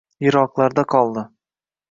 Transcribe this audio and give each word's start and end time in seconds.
Yiroklarda 0.27 0.85
koldi 0.95 1.25